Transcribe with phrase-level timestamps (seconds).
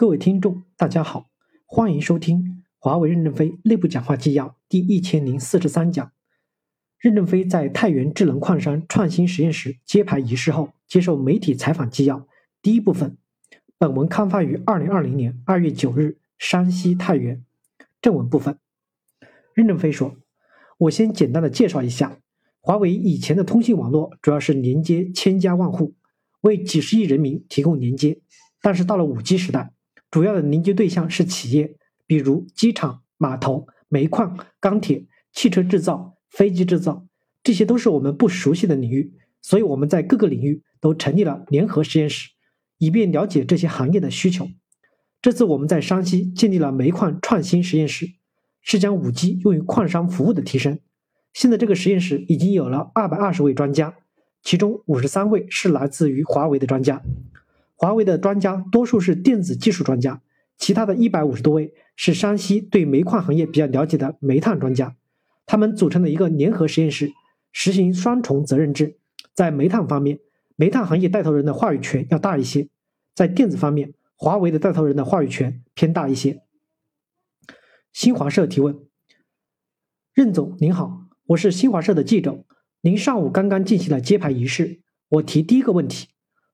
[0.00, 1.28] 各位听众，大家好，
[1.66, 6.10] 欢迎收听华为任正非内部讲话纪要第一千零四十三讲。
[6.98, 12.26] 任正非在太原智能矿山创新实验室揭牌仪式后接受媒体采访纪要
[12.62, 13.18] 第一部分。
[13.76, 17.44] 本文刊发于二零二零年二月九日，山西太原。
[18.00, 18.58] 正文部分，
[19.52, 20.16] 任正非说
[20.80, 22.16] ：“我先简单的介绍一下，
[22.62, 25.94] 华为以前的通信网络主要是连接千家万户，
[26.40, 28.22] 为几十亿人民提供连接。
[28.62, 29.74] 但是到了五 G 时代，
[30.10, 31.76] 主要的连接对象是企业，
[32.06, 37.06] 比如机场、码头、煤矿、钢铁、汽车制造、飞机制造，
[37.42, 42.30] 这些都是我们不熟悉的领域，所以我们在各个领域都成立了联合实验室。”
[42.82, 44.48] 以便了解这些行业的需求，
[45.20, 48.06] 这次我们在山西建立了煤矿创新实验室，
[48.62, 50.78] 是将五 G 用于矿山服务的提升。
[51.34, 53.96] 现在这个实验室已经有了二百二十位专家，
[54.42, 57.02] 其中五十三位是来自于华为的专家。
[57.80, 60.20] 华为的专家多数是电子技术专家，
[60.58, 64.98] 其他的一百五十多位是山西对煤矿行业比较了解的煤炭专家。
[65.46, 67.10] 他们组成了一个联合实验室，
[67.52, 68.98] 实行双重责任制，
[69.32, 70.20] 在煤炭方面。
[70.56, 72.68] 煤炭行业带头人的话语权要大一些，
[73.14, 76.42] 在电子方面，华为的带头人的话语权偏大一些。
[77.94, 78.78] 新华社提问：
[80.12, 82.44] 任总您好，我是新华社的记者。
[82.82, 86.08] 您上午刚刚进行了揭牌仪式，我提第一个问题：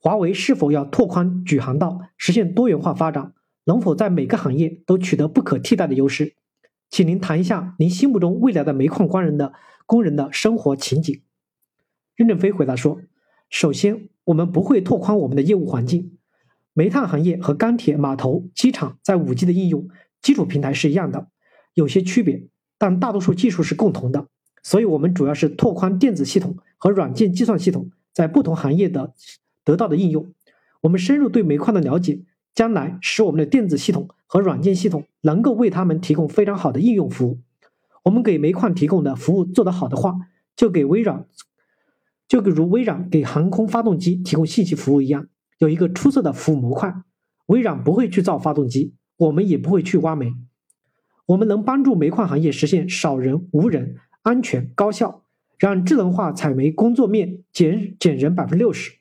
[0.00, 3.32] 华为是否要拓宽举航道，实现多元化发展？
[3.64, 6.36] 能否在每个行业都取得不可替代的优势？
[6.88, 9.52] 请您谈一下您心目中未来的煤矿工人的
[9.84, 11.22] 工人的生活情景。
[12.16, 13.00] 任正非回答说。
[13.50, 16.18] 首先，我们不会拓宽我们的业务环境。
[16.74, 19.88] 煤炭行业和钢铁、码头、机场在五 G 的应用
[20.20, 21.28] 基础平台是一样的，
[21.72, 22.46] 有些区别，
[22.76, 24.28] 但大多数技术是共同的。
[24.62, 29.14] 所以，我们主要是拓宽电子系统和软件计算系统在不同行业的
[29.68, 30.32] 得到的应用。
[30.80, 32.22] 我们深入对煤矿的了解，
[32.54, 37.40] 将来使我们的电子系统和软件系统能够为他们提供非常好的应用服务。
[38.04, 40.16] 我们给煤矿提供的服务做得好的话，
[40.56, 41.26] 就给微软。
[42.26, 47.02] 就如微软给航空发动机提供信息服务一样，有一个出色的服务模块。
[47.46, 50.32] 微软不会去造发动机，我们也不会去挖煤。
[51.26, 55.24] 我们能帮助煤矿行业实现少人、无人、安全、高效，
[55.58, 58.97] 让智能化采煤工作面减减人百分之六十，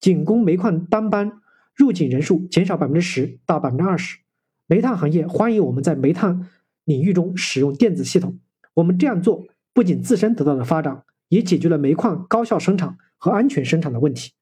[0.00, 1.40] 仅供煤矿单班
[1.74, 4.18] 入井人数减少百分之十到百分之二十。
[4.66, 6.48] 煤炭行业欢迎我们在煤炭
[6.84, 8.38] 领域中使用电子系统。
[8.74, 11.04] 我们这样做不仅自身得到了发展。
[11.28, 14.34] 也解决了煤矿高效生产和安全生产的问题，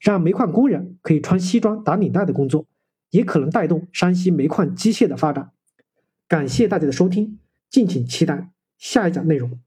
[0.00, 2.66] 让煤矿工人可以穿西装打领带的工作，
[3.10, 5.50] 也可能带动山西煤矿机械的发展。
[6.26, 7.38] 感谢大家的收听，
[7.68, 9.60] 敬请期待下一讲内容。